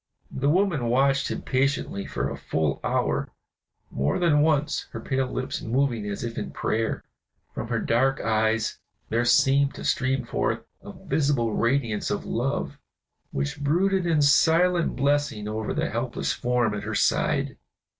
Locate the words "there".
9.09-9.25